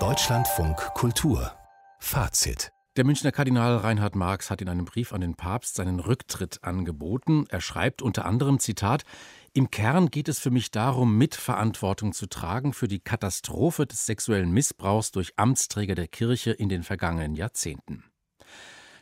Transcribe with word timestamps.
Deutschlandfunk 0.00 0.76
Kultur 0.94 1.52
Fazit 2.00 2.72
der 2.96 3.04
Münchner 3.04 3.30
Kardinal 3.30 3.76
Reinhard 3.76 4.16
Marx 4.16 4.50
hat 4.50 4.62
in 4.62 4.68
einem 4.68 4.84
Brief 4.84 5.12
an 5.12 5.20
den 5.20 5.36
Papst 5.36 5.76
seinen 5.76 6.00
Rücktritt 6.00 6.58
angeboten. 6.62 7.44
Er 7.48 7.60
schreibt 7.60 8.02
unter 8.02 8.24
anderem 8.24 8.58
Zitat 8.58 9.04
Im 9.52 9.70
Kern 9.70 10.10
geht 10.10 10.28
es 10.28 10.40
für 10.40 10.50
mich 10.50 10.72
darum, 10.72 11.18
Mitverantwortung 11.18 12.12
zu 12.12 12.26
tragen 12.26 12.72
für 12.72 12.88
die 12.88 12.98
Katastrophe 12.98 13.86
des 13.86 14.06
sexuellen 14.06 14.50
Missbrauchs 14.50 15.12
durch 15.12 15.32
Amtsträger 15.36 15.94
der 15.94 16.08
Kirche 16.08 16.50
in 16.50 16.68
den 16.68 16.82
vergangenen 16.82 17.34
Jahrzehnten. 17.34 18.04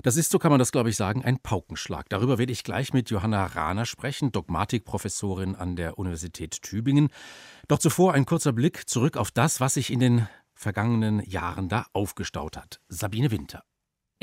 Das 0.03 0.17
ist, 0.17 0.31
so 0.31 0.39
kann 0.39 0.51
man 0.51 0.59
das 0.59 0.73
glaube 0.73 0.91
ich 0.91 0.97
sagen, 0.97 1.25
ein 1.25 1.39
Paukenschlag. 1.39 2.09
Darüber 2.09 2.39
werde 2.39 2.53
ich 2.53 2.65
gleich 2.65 2.93
mit 2.93 3.11
Johanna 3.11 3.47
Rahner 3.47 3.87
sprechen, 3.87 4.33
Dogmatikprofessorin 4.33 5.55
an 5.55 5.77
der 5.77 5.99
Universität 5.99 6.63
Tübingen. 6.63 7.09
Doch 7.69 7.79
zuvor 7.79 8.15
ein 8.15 8.27
kurzer 8.27 8.53
Blick 8.53 8.89
zurück 8.89 9.17
auf 9.17 9.31
das, 9.31 9.61
was 9.61 9.75
sich 9.75 9.93
in 9.93 10.01
den 10.01 10.29
vergangenen 10.55 11.21
Jahren 11.29 11.69
da 11.69 11.87
aufgestaut 11.93 12.57
hat. 12.57 12.81
Sabine 12.89 13.31
Winter. 13.31 13.63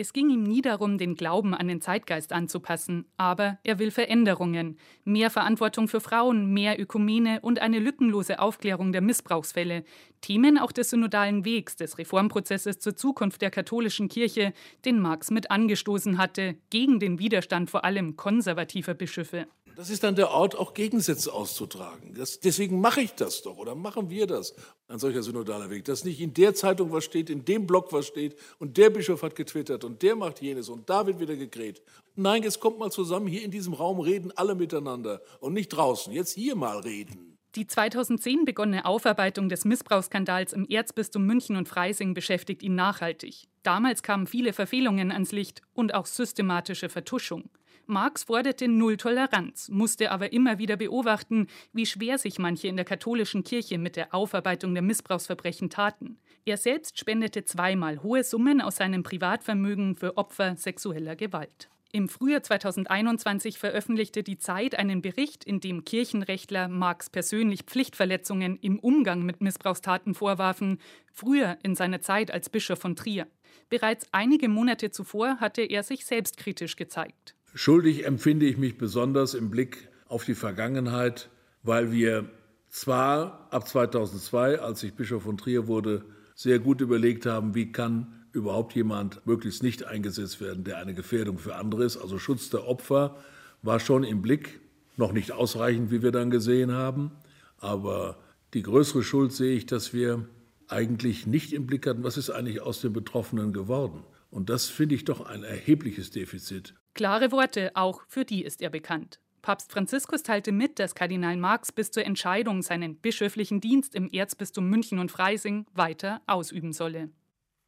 Es 0.02 0.14
ging 0.14 0.30
ihm 0.30 0.44
nie 0.44 0.62
darum, 0.62 0.98
den 0.98 1.16
Glauben 1.16 1.54
an 1.54 1.68
den 1.68 1.82
Zeitgeist 1.82 2.32
anzupassen, 2.32 3.04
aber 3.18 3.60
er 3.66 3.80
will 3.80 3.92
Veränderungen, 3.92 4.78
mehr 5.04 5.30
Verantwortung 5.30 5.90
für 5.90 6.00
Frauen, 6.00 6.54
mehr 6.54 6.80
Ökumene 6.80 7.42
und 7.42 7.60
eine 7.60 7.80
lückenlose 7.80 8.40
Aufklärung 8.40 8.94
der 8.94 9.02
Missbrauchsfälle, 9.02 9.84
Themen 10.22 10.58
auch 10.58 10.72
des 10.72 10.92
synodalen 10.92 11.44
Wegs, 11.44 11.76
des 11.76 11.98
Reformprozesses 11.98 12.80
zur 12.80 12.96
Zukunft 12.96 13.42
der 13.42 13.52
katholischen 13.52 14.08
Kirche, 14.08 14.54
den 14.86 15.02
Marx 15.02 15.32
mit 15.32 15.52
angestoßen 15.52 16.18
hatte, 16.18 16.56
gegen 16.70 17.02
den 17.02 17.20
Widerstand 17.20 17.70
vor 17.70 17.84
allem 17.84 18.16
konservativer 18.16 18.94
Bischöfe. 18.94 19.48
Das 19.80 19.90
ist 19.90 20.04
dann 20.04 20.16
der 20.16 20.32
Ort, 20.32 20.58
auch 20.58 20.74
Gegensätze 20.74 21.32
auszutragen. 21.32 22.14
Das, 22.14 22.42
deswegen 22.42 22.82
mache 22.82 23.00
ich 23.00 23.14
das 23.14 23.44
doch 23.44 23.56
oder 23.56 23.76
machen 23.76 24.10
wir 24.10 24.28
das, 24.28 24.54
ein 24.90 25.00
solcher 25.00 25.24
synodaler 25.24 25.70
Weg. 25.70 25.86
Dass 25.86 26.04
nicht 26.04 26.20
in 26.20 26.34
der 26.34 26.54
Zeitung 26.54 26.92
was 26.92 27.06
steht, 27.06 27.30
in 27.30 27.46
dem 27.46 27.66
Blog 27.66 27.94
was 27.94 28.06
steht 28.06 28.36
und 28.58 28.76
der 28.76 28.90
Bischof 28.90 29.24
hat 29.24 29.38
getwittert 29.38 29.86
und 29.86 30.02
der 30.02 30.18
macht 30.18 30.42
jenes 30.42 30.68
und 30.68 30.90
da 30.90 31.08
wird 31.08 31.22
wieder 31.22 31.38
gekräht. 31.38 31.82
Nein, 32.18 32.44
jetzt 32.44 32.60
kommt 32.60 32.78
mal 32.78 32.92
zusammen, 32.92 33.28
hier 33.28 33.42
in 33.42 33.52
diesem 33.52 33.72
Raum 33.72 34.02
reden 34.02 34.34
alle 34.36 34.54
miteinander 34.54 35.22
und 35.40 35.54
nicht 35.54 35.70
draußen. 35.70 36.12
Jetzt 36.12 36.34
hier 36.34 36.58
mal 36.58 36.80
reden. 36.80 37.38
Die 37.56 37.66
2010 37.66 38.44
begonnene 38.44 38.84
Aufarbeitung 38.84 39.48
des 39.48 39.64
Missbrauchsskandals 39.64 40.52
im 40.52 40.68
Erzbistum 40.68 41.26
München 41.26 41.56
und 41.56 41.70
Freising 41.70 42.14
beschäftigt 42.14 42.64
ihn 42.64 42.76
nachhaltig. 42.76 43.48
Damals 43.64 44.04
kamen 44.04 44.28
viele 44.28 44.52
Verfehlungen 44.52 45.10
ans 45.14 45.32
Licht 45.32 45.62
und 45.72 45.94
auch 45.94 46.06
systematische 46.06 46.90
Vertuschung. 46.90 47.50
Marx 47.90 48.26
forderte 48.26 48.68
Null 48.68 48.98
Toleranz, 48.98 49.68
musste 49.70 50.12
aber 50.12 50.32
immer 50.32 50.60
wieder 50.60 50.78
beobachten, 50.78 51.48
wie 51.74 51.88
schwer 51.88 52.20
sich 52.20 52.38
manche 52.38 52.68
in 52.68 52.76
der 52.76 52.86
katholischen 52.86 53.44
Kirche 53.44 53.80
mit 53.80 53.96
der 53.96 54.14
Aufarbeitung 54.14 54.76
der 54.76 54.84
Missbrauchsverbrechen 54.84 55.72
taten. 55.72 56.20
Er 56.46 56.58
selbst 56.58 57.00
spendete 57.00 57.46
zweimal 57.46 58.04
hohe 58.04 58.24
Summen 58.24 58.62
aus 58.62 58.76
seinem 58.76 59.02
Privatvermögen 59.02 59.96
für 59.96 60.18
Opfer 60.18 60.56
sexueller 60.56 61.16
Gewalt. 61.16 61.68
Im 61.92 62.10
Frühjahr 62.10 62.44
2021 62.44 63.58
veröffentlichte 63.58 64.22
die 64.22 64.38
Zeit 64.38 64.76
einen 64.76 65.02
Bericht, 65.02 65.44
in 65.44 65.60
dem 65.60 65.84
Kirchenrechtler 65.84 66.68
Marx 66.68 67.10
persönlich 67.10 67.64
Pflichtverletzungen 67.64 68.60
im 68.62 68.78
Umgang 68.78 69.24
mit 69.24 69.42
Missbrauchstaten 69.42 70.14
vorwarfen, 70.14 70.80
früher 71.12 71.58
in 71.64 71.74
seiner 71.74 72.02
Zeit 72.02 72.30
als 72.30 72.52
Bischof 72.52 72.78
von 72.78 72.96
Trier. 72.96 73.26
Bereits 73.70 74.06
einige 74.12 74.48
Monate 74.48 74.92
zuvor 74.92 75.38
hatte 75.40 75.64
er 75.64 75.82
sich 75.82 76.06
selbstkritisch 76.06 76.76
gezeigt. 76.76 77.34
Schuldig 77.54 78.06
empfinde 78.06 78.46
ich 78.46 78.58
mich 78.58 78.78
besonders 78.78 79.34
im 79.34 79.50
Blick 79.50 79.90
auf 80.08 80.24
die 80.24 80.36
Vergangenheit, 80.36 81.30
weil 81.64 81.92
wir 81.92 82.30
zwar 82.70 83.48
ab 83.52 83.68
2002, 83.68 84.60
als 84.60 84.84
ich 84.84 84.94
Bischof 84.94 85.24
von 85.24 85.38
Trier 85.38 85.68
wurde, 85.68 86.06
sehr 86.36 86.60
gut 86.60 86.82
überlegt 86.82 87.26
haben, 87.26 87.56
wie 87.56 87.72
kann 87.72 88.20
überhaupt 88.32 88.76
jemand 88.76 89.26
möglichst 89.26 89.64
nicht 89.64 89.86
eingesetzt 89.86 90.40
werden, 90.40 90.64
der 90.64 90.78
eine 90.78 90.94
Gefährdung 90.94 91.40
für 91.40 91.56
andere 91.56 91.84
ist. 91.84 91.98
Also 91.98 92.20
Schutz 92.20 92.50
der 92.50 92.68
Opfer 92.68 93.18
war 93.62 93.80
schon 93.80 94.04
im 94.04 94.22
Blick, 94.22 94.60
noch 94.96 95.12
nicht 95.12 95.32
ausreichend, 95.32 95.92
wie 95.92 96.04
wir 96.04 96.12
dann 96.12 96.30
gesehen 96.30 96.72
haben. 96.72 97.12
Aber 97.58 98.20
die 98.54 98.62
größere 98.62 99.04
Schuld 99.04 99.32
sehe 99.32 99.56
ich, 99.56 99.66
dass 99.66 99.94
wir 99.94 100.28
eigentlich 100.68 101.26
nicht 101.26 101.52
im 101.54 101.66
Blick 101.66 101.88
hatten, 101.88 102.04
was 102.04 102.18
ist 102.18 102.30
eigentlich 102.30 102.62
aus 102.62 102.82
den 102.82 102.94
Betroffenen 102.94 103.54
geworden. 103.54 104.04
Und 104.30 104.50
das 104.50 104.68
finde 104.68 104.96
ich 104.96 105.06
doch 105.06 105.26
ein 105.26 105.44
erhebliches 105.44 106.12
Defizit. 106.12 106.76
Klare 107.00 107.32
Worte, 107.32 107.72
auch 107.76 108.02
für 108.10 108.26
die 108.26 108.44
ist 108.44 108.62
er 108.62 108.70
bekannt. 108.70 109.22
Papst 109.42 109.72
Franziskus 109.72 110.22
teilte 110.22 110.52
mit, 110.52 110.80
dass 110.80 110.96
Kardinal 110.96 111.38
Marx 111.38 111.72
bis 111.72 111.92
zur 111.92 112.04
Entscheidung 112.04 112.62
seinen 112.62 112.98
bischöflichen 112.98 113.62
Dienst 113.62 113.96
im 113.96 114.10
Erzbistum 114.10 114.70
München 114.70 115.00
und 115.00 115.10
Freising 115.10 115.66
weiter 115.72 116.22
ausüben 116.28 116.74
solle. 116.74 117.10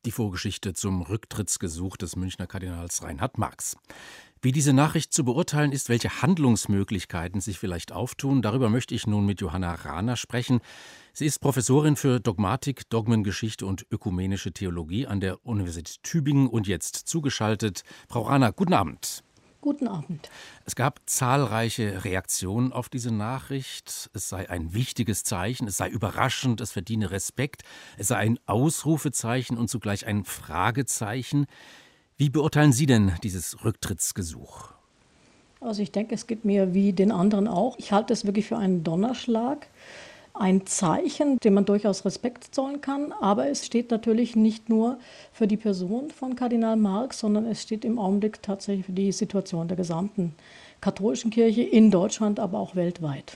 Die 0.03 0.11
Vorgeschichte 0.11 0.73
zum 0.73 1.01
Rücktrittsgesuch 1.01 1.95
des 1.95 2.17
Münchner 2.17 2.45
Kardinals 2.45 3.03
Reinhard 3.03 3.37
Marx. 3.37 3.77
Wie 4.43 4.51
diese 4.51 4.73
Nachricht 4.73 5.13
zu 5.13 5.23
beurteilen 5.23 5.71
ist, 5.71 5.87
welche 5.87 6.23
Handlungsmöglichkeiten 6.23 7.41
sich 7.41 7.59
vielleicht 7.59 7.91
auftun, 7.91 8.41
darüber 8.41 8.69
möchte 8.69 8.95
ich 8.95 9.05
nun 9.05 9.23
mit 9.23 9.39
Johanna 9.39 9.75
Rahner 9.75 10.15
sprechen. 10.15 10.61
Sie 11.13 11.27
ist 11.27 11.37
Professorin 11.41 11.95
für 11.95 12.19
Dogmatik, 12.19 12.89
Dogmengeschichte 12.89 13.67
und 13.67 13.85
ökumenische 13.91 14.51
Theologie 14.51 15.05
an 15.05 15.19
der 15.19 15.45
Universität 15.45 16.01
Tübingen 16.01 16.47
und 16.47 16.65
jetzt 16.65 16.95
zugeschaltet. 16.95 17.83
Frau 18.09 18.23
Rahner, 18.23 18.51
guten 18.51 18.73
Abend. 18.73 19.23
Guten 19.61 19.87
Abend. 19.87 20.31
Es 20.65 20.75
gab 20.75 21.01
zahlreiche 21.05 22.03
Reaktionen 22.03 22.73
auf 22.73 22.89
diese 22.89 23.13
Nachricht. 23.13 24.09
Es 24.11 24.27
sei 24.27 24.49
ein 24.49 24.73
wichtiges 24.73 25.23
Zeichen, 25.23 25.67
es 25.67 25.77
sei 25.77 25.87
überraschend, 25.87 26.61
es 26.61 26.71
verdiene 26.71 27.11
Respekt, 27.11 27.61
es 27.95 28.07
sei 28.07 28.15
ein 28.15 28.39
Ausrufezeichen 28.47 29.59
und 29.59 29.69
zugleich 29.69 30.07
ein 30.07 30.25
Fragezeichen. 30.25 31.45
Wie 32.21 32.29
beurteilen 32.29 32.71
Sie 32.71 32.85
denn 32.85 33.13
dieses 33.23 33.65
Rücktrittsgesuch? 33.65 34.73
Also 35.59 35.81
ich 35.81 35.91
denke, 35.91 36.13
es 36.13 36.27
geht 36.27 36.45
mir 36.45 36.75
wie 36.75 36.93
den 36.93 37.11
anderen 37.11 37.47
auch. 37.47 37.79
Ich 37.79 37.91
halte 37.91 38.13
es 38.13 38.25
wirklich 38.25 38.45
für 38.45 38.59
einen 38.59 38.83
Donnerschlag 38.83 39.65
ein 40.35 40.67
Zeichen, 40.67 41.39
dem 41.39 41.55
man 41.55 41.65
durchaus 41.65 42.05
Respekt 42.05 42.53
zollen 42.53 42.79
kann. 42.79 43.11
Aber 43.11 43.49
es 43.49 43.65
steht 43.65 43.89
natürlich 43.89 44.35
nicht 44.35 44.69
nur 44.69 44.99
für 45.33 45.47
die 45.47 45.57
Person 45.57 46.11
von 46.11 46.35
Kardinal 46.35 46.75
Marx, 46.75 47.17
sondern 47.17 47.47
es 47.47 47.63
steht 47.63 47.83
im 47.85 47.97
Augenblick 47.97 48.43
tatsächlich 48.43 48.85
für 48.85 48.91
die 48.91 49.11
Situation 49.11 49.67
der 49.67 49.77
gesamten 49.77 50.35
katholischen 50.79 51.31
Kirche 51.31 51.63
in 51.63 51.89
Deutschland, 51.89 52.39
aber 52.39 52.59
auch 52.59 52.75
weltweit. 52.75 53.35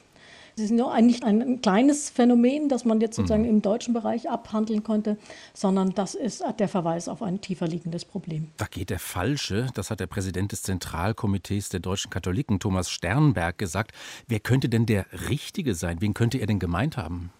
Es 0.58 0.64
ist 0.64 0.72
nur 0.72 0.94
ein, 0.94 1.06
nicht 1.06 1.26
ein 1.26 1.60
kleines 1.60 2.10
Phänomen, 2.10 2.70
das 2.70 2.86
man 2.86 3.02
jetzt 3.02 3.18
sozusagen 3.18 3.44
mhm. 3.44 3.50
im 3.50 3.62
deutschen 3.62 3.94
Bereich 3.94 4.30
abhandeln 4.30 4.84
konnte, 4.84 5.18
sondern 5.54 5.94
das 5.94 6.16
ist 6.16 6.46
der 6.60 6.70
Verweis 6.70 7.10
auf 7.10 7.22
ein 7.22 7.42
tiefer 7.42 7.68
liegendes 7.68 8.06
Problem. 8.06 8.48
Da 8.56 8.66
geht 8.66 8.90
der 8.90 9.00
Falsche, 9.00 9.68
das 9.74 9.92
hat 9.92 10.00
der 10.00 10.08
Präsident 10.08 10.54
des 10.54 10.62
Zentralkomitees 10.64 11.68
der 11.68 11.82
deutschen 11.82 12.10
Katholiken, 12.10 12.60
Thomas 12.60 12.90
Sternberg, 12.90 13.58
gesagt. 13.58 13.92
Wer 14.30 14.40
könnte 14.40 14.70
denn 14.70 14.86
der 14.86 15.06
Richtige 15.30 15.76
sein? 15.76 16.00
Wen 16.00 16.14
könnte 16.14 16.38
er 16.38 16.48
denn 16.48 16.60
gemeint 16.60 16.96
haben? 16.96 17.32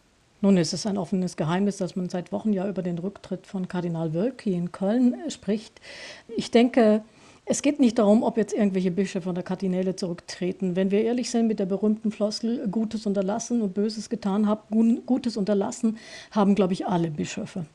Nun, 0.42 0.58
es 0.58 0.74
ist 0.74 0.86
ein 0.86 0.98
offenes 0.98 1.38
Geheimnis, 1.38 1.78
dass 1.78 1.96
man 1.96 2.10
seit 2.10 2.34
Wochen 2.34 2.52
ja 2.52 2.68
über 2.68 2.84
den 2.84 2.98
Rücktritt 2.98 3.48
von 3.48 3.70
Kardinal 3.70 4.14
Wölki 4.14 4.54
in 4.54 4.74
Köln 4.74 5.16
spricht. 5.30 5.80
Ich 6.36 6.52
denke, 6.52 7.02
es 7.46 7.62
geht 7.62 7.80
nicht 7.80 8.00
darum, 8.00 8.24
ob 8.24 8.38
jetzt 8.38 8.54
irgendwelche 8.54 8.90
Bischöfe 8.90 9.26
von 9.26 9.36
der 9.36 9.44
Kardinäle 9.44 9.96
zurücktreten. 9.96 10.76
Wenn 10.76 10.90
wir 10.90 11.04
ehrlich 11.04 11.30
sind 11.30 11.48
mit 11.48 11.60
der 11.60 11.68
berühmten 11.68 12.12
Floskel 12.12 12.68
Gutes 12.68 13.06
unterlassen 13.06 13.62
und 13.62 13.76
Böses 13.76 14.10
getan 14.10 14.48
haben, 14.48 15.06
Gutes 15.06 15.38
unterlassen 15.38 15.98
haben, 16.32 16.56
glaube 16.56 16.74
ich, 16.74 16.88
alle 16.88 17.12
Bischöfe. 17.12 17.66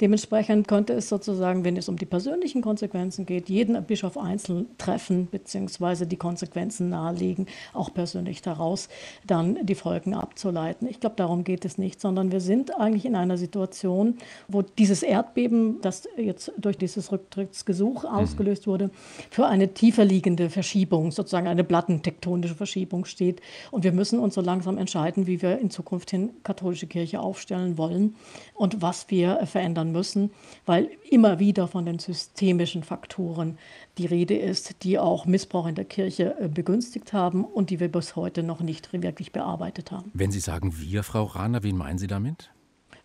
Dementsprechend 0.00 0.68
könnte 0.68 0.92
es 0.94 1.08
sozusagen, 1.08 1.64
wenn 1.64 1.76
es 1.76 1.88
um 1.88 1.96
die 1.96 2.06
persönlichen 2.06 2.62
Konsequenzen 2.62 3.26
geht, 3.26 3.48
jeden 3.48 3.82
Bischof 3.84 4.18
einzeln 4.18 4.66
treffen 4.78 5.26
bzw. 5.26 6.06
die 6.06 6.16
Konsequenzen 6.16 6.88
nahelegen, 6.88 7.46
auch 7.72 7.92
persönlich 7.92 8.42
daraus 8.42 8.88
dann 9.26 9.64
die 9.64 9.74
Folgen 9.74 10.14
abzuleiten. 10.14 10.88
Ich 10.88 11.00
glaube, 11.00 11.16
darum 11.16 11.44
geht 11.44 11.64
es 11.64 11.78
nicht, 11.78 12.00
sondern 12.00 12.32
wir 12.32 12.40
sind 12.40 12.78
eigentlich 12.78 13.04
in 13.04 13.16
einer 13.16 13.36
Situation, 13.36 14.18
wo 14.48 14.62
dieses 14.62 15.02
Erdbeben, 15.02 15.80
das 15.82 16.08
jetzt 16.16 16.52
durch 16.56 16.78
dieses 16.78 17.12
Rücktrittsgesuch 17.12 18.04
mhm. 18.04 18.08
ausgelöst 18.08 18.66
wurde, 18.66 18.90
für 19.30 19.46
eine 19.46 19.74
tiefer 19.74 20.04
liegende 20.04 20.50
Verschiebung, 20.50 21.12
sozusagen 21.12 21.46
eine 21.46 21.64
plattentektonische 21.64 22.54
Verschiebung 22.54 23.04
steht. 23.04 23.40
Und 23.70 23.84
wir 23.84 23.92
müssen 23.92 24.18
uns 24.18 24.34
so 24.34 24.40
langsam 24.40 24.78
entscheiden, 24.78 25.26
wie 25.26 25.42
wir 25.42 25.58
in 25.58 25.70
Zukunft 25.70 26.10
hin 26.10 26.30
katholische 26.42 26.86
Kirche 26.86 27.20
aufstellen 27.20 27.78
wollen 27.78 28.16
und 28.54 28.82
was 28.82 29.10
wir 29.10 29.46
verändern 29.46 29.71
müssen, 29.92 30.30
weil 30.66 30.90
immer 31.10 31.38
wieder 31.38 31.68
von 31.68 31.86
den 31.86 31.98
systemischen 31.98 32.82
Faktoren 32.82 33.58
die 33.98 34.06
Rede 34.06 34.36
ist, 34.36 34.82
die 34.84 34.98
auch 34.98 35.26
Missbrauch 35.26 35.66
in 35.66 35.74
der 35.74 35.84
Kirche 35.84 36.36
äh, 36.38 36.48
begünstigt 36.48 37.12
haben 37.12 37.44
und 37.44 37.70
die 37.70 37.80
wir 37.80 37.90
bis 37.90 38.16
heute 38.16 38.42
noch 38.42 38.60
nicht 38.60 38.92
wirklich 38.92 39.32
bearbeitet 39.32 39.90
haben. 39.90 40.10
Wenn 40.14 40.30
Sie 40.30 40.40
sagen 40.40 40.74
wir, 40.78 41.02
Frau 41.02 41.24
Rahner, 41.24 41.62
wen 41.62 41.76
meinen 41.76 41.98
Sie 41.98 42.06
damit? 42.06 42.50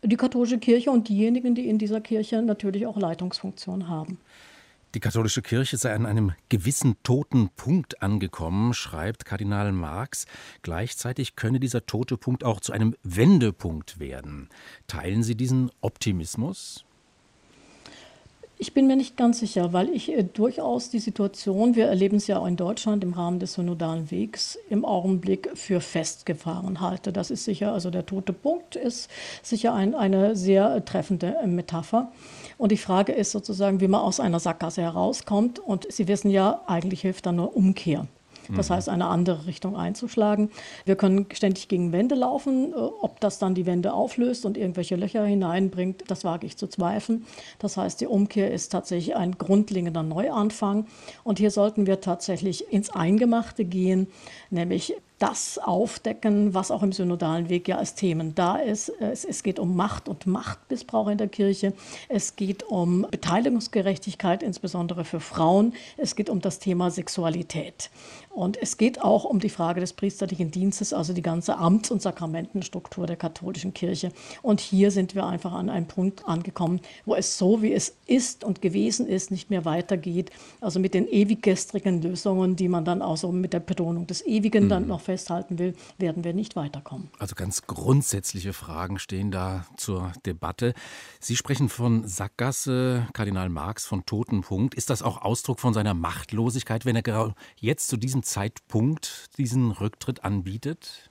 Die 0.04 0.16
katholische 0.16 0.60
Kirche 0.60 0.92
und 0.92 1.10
diejenigen, 1.10 1.56
die 1.56 1.68
in 1.68 1.80
dieser 1.80 2.02
Kirche 2.02 2.42
natürlich 2.42 2.86
auch 2.86 2.98
Leitungsfunktion 2.98 3.88
haben. 3.88 4.20
Die 4.96 5.02
katholische 5.02 5.42
Kirche 5.42 5.76
sei 5.76 5.94
an 5.94 6.06
einem 6.06 6.32
gewissen 6.48 6.96
toten 7.04 7.50
Punkt 7.50 8.02
angekommen, 8.02 8.74
schreibt 8.74 9.26
Kardinal 9.26 9.74
Marx. 9.74 10.26
Gleichzeitig 10.62 11.36
könne 11.36 11.60
dieser 11.60 11.86
tote 11.86 12.18
Punkt 12.18 12.46
auch 12.46 12.62
zu 12.62 12.72
einem 12.72 12.96
Wendepunkt 13.04 14.00
werden. 14.00 14.50
Teilen 14.88 15.24
Sie 15.24 15.36
diesen 15.36 15.72
Optimismus? 15.82 16.87
Ich 18.60 18.74
bin 18.74 18.88
mir 18.88 18.96
nicht 18.96 19.18
ganz 19.18 19.40
sicher, 19.40 19.72
weil 19.72 19.88
ich 19.90 20.12
äh, 20.12 20.24
durchaus 20.24 20.90
die 20.90 20.98
Situation, 20.98 21.76
wir 21.76 21.86
erleben 21.86 22.18
es 22.18 22.26
ja 22.26 22.40
auch 22.40 22.48
in 22.48 22.56
Deutschland 22.56 23.04
im 23.04 23.14
Rahmen 23.14 23.38
des 23.38 23.54
synodalen 23.54 24.10
Wegs, 24.10 24.58
im 24.68 24.84
Augenblick 24.84 25.52
für 25.54 25.80
festgefahren 25.80 26.82
halte. 26.82 27.14
Das 27.14 27.30
ist 27.30 27.46
sicher, 27.46 27.72
also 27.72 27.92
der 27.92 28.08
tote 28.08 28.34
Punkt 28.34 28.76
ist 28.76 29.12
sicher 29.44 29.76
ein, 29.76 29.94
eine 29.94 30.36
sehr 30.36 30.84
treffende 30.86 31.36
äh, 31.36 31.46
Metapher. 31.46 32.12
Und 32.58 32.72
die 32.72 32.78
Frage 32.78 33.12
ist 33.12 33.32
sozusagen, 33.32 33.80
wie 33.80 33.88
man 33.88 34.02
aus 34.02 34.20
einer 34.20 34.40
Sackgasse 34.40 34.82
herauskommt. 34.82 35.60
Und 35.60 35.92
Sie 35.92 36.08
wissen 36.08 36.32
ja, 36.32 36.64
eigentlich 36.66 37.02
hilft 37.02 37.28
da 37.28 37.32
nur 37.32 37.56
Umkehr. 37.56 38.08
Das 38.56 38.70
heißt, 38.70 38.90
eine 38.90 39.08
andere 39.08 39.46
Richtung 39.46 39.76
einzuschlagen. 39.76 40.50
Wir 40.86 40.96
können 40.96 41.26
ständig 41.34 41.68
gegen 41.68 41.92
Wände 41.92 42.16
laufen. 42.16 42.74
Äh, 42.74 42.76
ob 42.76 43.20
das 43.20 43.40
dann 43.40 43.56
die 43.56 43.66
Wände 43.66 43.94
auflöst 43.94 44.46
und 44.46 44.58
irgendwelche 44.58 44.96
Löcher 44.96 45.26
hineinbringt, 45.26 46.04
das 46.08 46.24
wage 46.24 46.46
ich 46.46 46.58
zu 46.58 46.68
zweifeln. 46.68 47.26
Das 47.60 47.78
heißt, 47.78 48.02
die 48.02 48.08
Umkehr 48.08 48.52
ist 48.52 48.70
tatsächlich 48.70 49.16
ein 49.16 49.38
grundlegender 49.38 50.04
Neuanfang. 50.04 50.88
Und 51.24 51.40
hier 51.40 51.52
sollten 51.52 51.86
wir 51.86 52.02
tatsächlich 52.02 52.72
ins 52.72 52.90
Eingemachte 52.90 53.66
gehen, 53.66 54.08
nämlich 54.50 54.96
das 55.20 55.58
aufdecken, 55.58 56.54
was 56.54 56.70
auch 56.70 56.84
im 56.84 56.92
synodalen 56.92 57.50
Weg 57.50 57.68
ja 57.68 57.78
als 57.78 57.96
Themen 57.96 58.36
da 58.36 58.58
ist. 58.58 58.90
Es, 59.00 59.26
es, 59.26 59.42
geht 59.42 59.58
um 59.58 59.76
Macht 59.76 60.08
und 60.08 60.28
Machtmissbrauch 60.28 61.08
in 61.08 61.18
der 61.18 61.28
Kirche. 61.28 61.74
Es 62.08 62.36
geht 62.36 62.64
um 62.64 63.08
Beteiligungsgerechtigkeit, 63.10 64.44
insbesondere 64.44 65.06
für 65.06 65.20
Frauen. 65.20 65.74
Es 65.98 66.16
geht 66.16 66.30
um 66.30 66.40
das 66.40 66.60
Thema 66.60 66.92
Sexualität. 66.92 67.90
Und 68.38 68.62
es 68.62 68.78
geht 68.78 69.02
auch 69.02 69.24
um 69.24 69.40
die 69.40 69.50
Frage 69.50 69.80
des 69.80 69.94
priesterlichen 69.94 70.52
Dienstes, 70.52 70.94
also 70.94 71.12
die 71.12 71.24
ganze 71.24 71.58
Amts- 71.58 71.90
und 71.90 72.04
Sakramentenstruktur 72.04 73.08
der 73.08 73.16
katholischen 73.16 73.74
Kirche. 73.74 74.12
Und 74.44 74.60
hier 74.60 74.92
sind 74.92 75.16
wir 75.16 75.26
einfach 75.26 75.54
an 75.54 75.72
einem 75.72 75.88
Punkt 75.88 76.28
angekommen, 76.28 76.80
wo 77.06 77.16
es 77.16 77.40
so, 77.40 77.64
wie 77.64 77.74
es 77.74 77.98
ist 78.06 78.44
und 78.44 78.62
gewesen 78.62 79.08
ist, 79.08 79.32
nicht 79.32 79.50
mehr 79.50 79.66
weitergeht. 79.66 80.30
Also 80.62 80.80
mit 80.80 80.94
den 80.94 81.08
ewiggestrigen 81.08 82.04
Lösungen, 82.04 82.56
die 82.56 82.68
man 82.68 82.86
dann 82.86 83.02
auch 83.02 83.18
so 83.18 83.32
mit 83.32 83.54
der 83.54 83.60
Betonung 83.60 84.06
des 84.06 84.24
Ewigen 84.24 84.66
mhm. 84.66 84.70
dann 84.70 84.88
noch 84.88 85.07
festhalten 85.08 85.58
will, 85.58 85.74
werden 85.98 86.24
wir 86.24 86.34
nicht 86.34 86.56
weiterkommen. 86.56 87.10
Also 87.18 87.34
ganz 87.34 87.64
grundsätzliche 87.64 88.52
Fragen 88.52 89.00
stehen 89.00 89.32
da 89.32 89.66
zur 89.78 90.12
Debatte. 90.26 90.74
Sie 91.22 91.38
sprechen 91.38 91.70
von 91.70 92.06
Sackgasse, 92.06 93.08
Kardinal 93.14 93.50
Marx 93.50 93.86
von 93.86 94.06
Totenpunkt. 94.06 94.76
Ist 94.76 94.90
das 94.90 95.02
auch 95.02 95.22
Ausdruck 95.22 95.62
von 95.62 95.74
seiner 95.74 95.94
Machtlosigkeit, 95.94 96.86
wenn 96.86 96.98
er 96.98 97.04
genau 97.04 97.34
jetzt 97.56 97.88
zu 97.88 97.96
diesem 97.96 98.22
Zeitpunkt 98.22 99.38
diesen 99.38 99.72
Rücktritt 99.72 100.26
anbietet? 100.26 101.10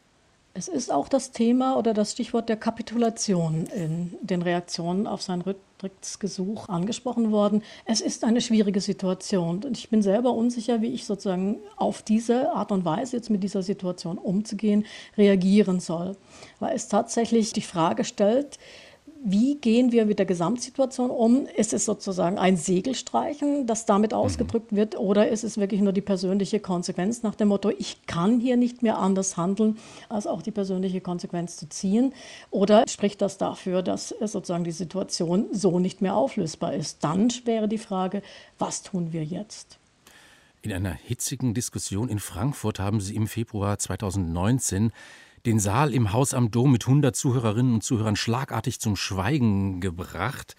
Es 0.58 0.69
ist 0.69 0.91
auch 0.91 1.11
das 1.11 1.32
Thema 1.32 1.76
oder 1.76 1.93
das 1.93 2.12
Stichwort 2.12 2.49
der 2.49 2.56
Kapitulation 2.56 3.67
in 3.67 4.14
den 4.23 4.41
Reaktionen 4.41 5.06
auf 5.06 5.20
sein 5.20 5.43
Rücktrittsgesuch 5.43 6.70
angesprochen 6.70 7.31
worden. 7.31 7.62
Es 7.85 8.00
ist 8.00 8.25
eine 8.25 8.41
schwierige 8.41 8.81
Situation 8.81 9.62
und 9.62 9.76
ich 9.76 9.91
bin 9.91 10.00
selber 10.00 10.32
unsicher, 10.32 10.81
wie 10.81 10.94
ich 10.94 11.05
sozusagen 11.05 11.58
auf 11.76 12.00
diese 12.00 12.53
Art 12.53 12.73
und 12.73 12.87
Weise 12.87 13.19
jetzt 13.19 13.29
mit 13.29 13.43
dieser 13.43 13.62
Situation 13.62 14.17
umzugehen 14.17 14.87
reagieren 15.19 15.79
soll, 15.79 16.17
weil 16.58 16.75
es 16.75 16.88
tatsächlich 16.88 17.53
die 17.53 17.61
Frage 17.61 18.05
stellt, 18.05 18.58
wie 19.28 19.56
gehen 19.56 19.90
wir 19.90 20.06
mit 20.06 20.20
der 20.20 20.26
Gesamtsituation 20.26 21.11
um? 21.11 21.46
Ist 21.56 21.73
es 21.73 21.84
sozusagen 21.84 22.38
ein 22.38 22.56
Segelstreichen, 22.56 23.67
das 23.67 23.84
damit 23.84 24.12
mhm. 24.12 24.19
ausgedrückt 24.19 24.75
wird, 24.75 24.96
oder 24.96 25.28
ist 25.28 25.43
es 25.43 25.58
wirklich 25.58 25.81
nur 25.81 25.93
die 25.93 26.00
persönliche 26.00 26.61
Konsequenz 26.61 27.25
nach 27.25 27.34
dem 27.34 27.49
Motto, 27.49 27.70
ich 27.70 28.06
kann 28.06 28.38
hier 28.38 28.56
nicht 28.56 28.84
mehr 28.84 28.99
anders 28.99 29.37
handeln, 29.37 29.78
als 30.08 30.28
auch 30.28 30.43
die 30.43 30.52
persönliche 30.52 31.00
Konsequenz 31.00 31.56
zu 31.56 31.69
ziehen? 31.69 32.14
Oder 32.52 32.84
spricht 32.88 33.20
das 33.20 33.37
dafür, 33.37 33.82
dass 33.82 34.11
sozusagen 34.11 34.62
die 34.62 34.70
Situation 34.70 35.46
so 35.50 35.81
nicht 35.81 36.02
mehr 36.02 36.14
auflösbar 36.14 36.75
ist? 36.75 37.02
Dann 37.02 37.32
wäre 37.44 37.67
die 37.67 37.79
Frage, 37.79 38.22
was 38.61 38.84
tun 38.84 39.12
wir 39.12 39.25
jetzt? 39.25 39.81
In 40.62 40.72
einer 40.72 40.94
hitzigen 40.94 41.52
Diskussion 41.52 42.08
in 42.08 42.20
Frankfurt 42.20 42.79
haben 42.79 43.00
Sie 43.00 43.17
im 43.17 43.26
Februar 43.26 43.76
2019 43.76 44.93
den 45.46 45.60
Saal 45.60 45.94
im 45.94 46.12
Haus 46.12 46.34
am 46.34 46.50
Dom 46.50 46.72
mit 46.72 46.87
100 46.87 47.14
Zuhörerinnen 47.14 47.75
und 47.75 47.84
Zuhörern 47.84 48.16
schlagartig 48.16 48.81
zum 48.81 48.96
Schweigen 48.96 49.81
gebracht. 49.81 50.56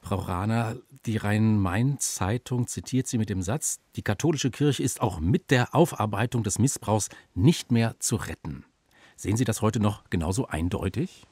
Frau 0.00 0.16
Rahner, 0.16 0.76
die 1.04 1.18
Rhein-Main-Zeitung 1.18 2.66
zitiert 2.66 3.06
sie 3.06 3.18
mit 3.18 3.28
dem 3.28 3.42
Satz, 3.42 3.80
die 3.96 4.02
katholische 4.02 4.50
Kirche 4.50 4.82
ist 4.82 5.02
auch 5.02 5.20
mit 5.20 5.50
der 5.50 5.74
Aufarbeitung 5.74 6.42
des 6.42 6.58
Missbrauchs 6.58 7.10
nicht 7.34 7.70
mehr 7.70 7.96
zu 7.98 8.16
retten. 8.16 8.64
Sehen 9.14 9.36
Sie 9.36 9.44
das 9.44 9.60
heute 9.60 9.78
noch 9.78 10.04
genauso 10.08 10.46
eindeutig? 10.46 11.26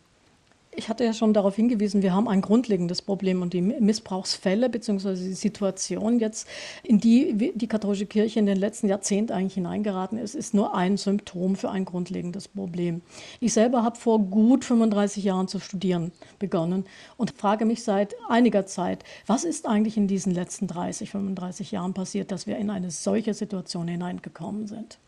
Ich 0.78 0.88
hatte 0.88 1.02
ja 1.02 1.12
schon 1.12 1.34
darauf 1.34 1.56
hingewiesen, 1.56 2.02
wir 2.02 2.14
haben 2.14 2.28
ein 2.28 2.40
grundlegendes 2.40 3.02
Problem 3.02 3.42
und 3.42 3.52
die 3.52 3.62
Missbrauchsfälle 3.62 4.69
bzw. 4.69 5.14
die 5.14 5.34
Situation 5.34 6.20
jetzt, 6.20 6.46
in 6.84 7.00
die 7.00 7.52
die 7.52 7.66
katholische 7.66 8.06
Kirche 8.06 8.38
in 8.38 8.46
den 8.46 8.56
letzten 8.56 8.86
Jahrzehnten 8.86 9.32
eigentlich 9.32 9.54
hineingeraten 9.54 10.19
ist, 10.19 10.36
ist 10.36 10.54
nur 10.54 10.76
ein 10.76 10.96
Symptom 10.96 11.56
für 11.56 11.69
ein 11.70 11.84
grundlegendes 11.84 12.46
Problem. 12.46 13.02
Ich 13.40 13.54
selber 13.54 13.82
habe 13.82 13.98
vor 13.98 14.20
gut 14.20 14.64
35 14.64 15.25
Jahren 15.25 15.48
zu 15.48 15.58
studieren 15.58 16.12
begonnen 16.38 16.84
und 17.16 17.32
frage 17.32 17.64
mich 17.64 17.82
seit 17.82 18.14
einiger 18.28 18.64
Zeit, 18.64 19.02
was 19.26 19.42
ist 19.42 19.66
eigentlich 19.66 19.96
in 19.96 20.06
diesen 20.06 20.32
letzten 20.32 20.69
30, 20.69 21.10
35 21.10 21.72
Jahren 21.72 21.92
passiert, 21.92 22.31
dass 22.31 22.46
wir 22.46 22.56
in 22.56 22.70
eine 22.70 22.92
solche 22.92 23.34
Situation 23.34 23.88
hineingekommen 23.88 24.69
sind. 24.69 25.00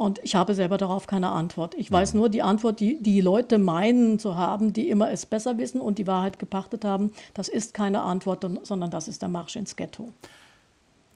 Und 0.00 0.18
ich 0.22 0.34
habe 0.34 0.54
selber 0.54 0.78
darauf 0.78 1.06
keine 1.06 1.28
Antwort. 1.28 1.74
Ich 1.74 1.92
weiß 1.92 2.14
nur 2.14 2.30
die 2.30 2.40
Antwort, 2.40 2.80
die 2.80 3.02
die 3.02 3.20
Leute 3.20 3.58
meinen 3.58 4.18
zu 4.18 4.34
haben, 4.34 4.72
die 4.72 4.88
immer 4.88 5.10
es 5.10 5.26
besser 5.26 5.58
wissen 5.58 5.78
und 5.78 5.98
die 5.98 6.06
Wahrheit 6.06 6.38
gepachtet 6.38 6.86
haben. 6.86 7.12
Das 7.34 7.50
ist 7.50 7.74
keine 7.74 8.00
Antwort, 8.00 8.46
sondern 8.62 8.90
das 8.90 9.08
ist 9.08 9.20
der 9.20 9.28
Marsch 9.28 9.56
ins 9.56 9.76
Ghetto. 9.76 10.10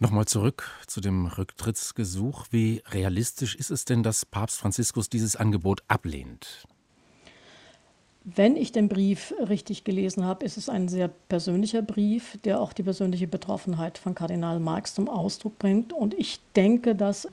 Nochmal 0.01 0.27
zurück 0.27 0.71
zu 0.87 1.01
dem 1.01 1.25
Rücktrittsgesuch. 1.25 2.45
Wie 2.51 2.83
realistisch 2.91 3.57
ist 3.57 3.71
es 3.71 3.87
denn, 3.87 4.03
dass 4.03 4.27
Papst 4.27 4.59
Franziskus 4.59 5.09
dieses 5.09 5.35
Angebot 5.35 5.83
ablehnt? 5.89 6.67
Wenn 8.23 8.55
ich 8.55 8.71
den 8.71 8.91
Brief 8.91 9.33
richtig 9.49 9.85
gelesen 9.85 10.27
habe, 10.27 10.45
ist 10.45 10.59
es 10.59 10.69
ein 10.69 10.89
sehr 10.89 11.09
persönlicher 11.09 11.81
Brief, 11.81 12.39
der 12.45 12.61
auch 12.61 12.75
die 12.75 12.83
persönliche 12.83 13.29
Betroffenheit 13.29 13.97
von 13.97 14.15
Kardinal 14.15 14.61
Marx 14.61 14.95
zum 14.95 15.09
Ausdruck 15.09 15.59
bringt. 15.59 15.95
Und 15.95 16.13
ich 16.13 16.41
denke, 16.55 16.95
dass 16.95 17.27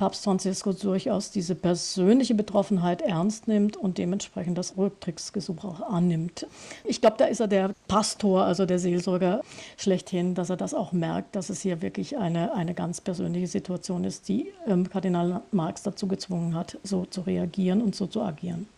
Papst 0.00 0.24
Franziskus 0.24 0.78
durchaus 0.78 1.30
diese 1.30 1.54
persönliche 1.54 2.34
Betroffenheit 2.34 3.02
ernst 3.02 3.48
nimmt 3.48 3.76
und 3.76 3.98
dementsprechend 3.98 4.56
das 4.56 4.78
Rücktrittsgesuch 4.78 5.62
auch 5.62 5.92
annimmt. 5.92 6.46
Ich 6.84 7.02
glaube, 7.02 7.16
da 7.18 7.26
ist 7.26 7.40
er 7.40 7.48
der 7.48 7.74
Pastor, 7.86 8.44
also 8.44 8.64
der 8.64 8.78
Seelsorger 8.78 9.42
schlechthin, 9.76 10.34
dass 10.34 10.48
er 10.48 10.56
das 10.56 10.72
auch 10.72 10.92
merkt, 10.92 11.36
dass 11.36 11.50
es 11.50 11.60
hier 11.60 11.82
wirklich 11.82 12.16
eine, 12.16 12.54
eine 12.54 12.72
ganz 12.72 13.02
persönliche 13.02 13.46
Situation 13.46 14.04
ist, 14.04 14.26
die 14.30 14.50
ähm, 14.66 14.88
Kardinal 14.88 15.42
Marx 15.52 15.82
dazu 15.82 16.06
gezwungen 16.06 16.54
hat, 16.54 16.78
so 16.82 17.04
zu 17.04 17.20
reagieren 17.20 17.82
und 17.82 17.94
so 17.94 18.06
zu 18.06 18.22
agieren. 18.22 18.68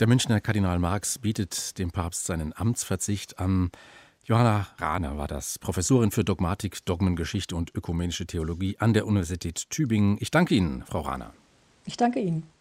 Der 0.00 0.08
Münchner 0.08 0.40
Kardinal 0.40 0.80
Marx 0.80 1.16
bietet 1.20 1.78
dem 1.78 1.92
Papst 1.92 2.24
seinen 2.24 2.52
Amtsverzicht 2.56 3.38
an. 3.38 3.70
Johanna 4.26 4.66
Rahner 4.78 5.18
war 5.18 5.28
das, 5.28 5.58
Professorin 5.58 6.10
für 6.10 6.24
Dogmatik, 6.24 6.82
Dogmengeschichte 6.86 7.54
und 7.54 7.74
ökumenische 7.74 8.26
Theologie 8.26 8.76
an 8.78 8.94
der 8.94 9.06
Universität 9.06 9.68
Tübingen. 9.68 10.16
Ich 10.18 10.30
danke 10.30 10.54
Ihnen, 10.54 10.82
Frau 10.86 11.00
Rahner. 11.00 11.34
Ich 11.84 11.98
danke 11.98 12.20
Ihnen. 12.20 12.53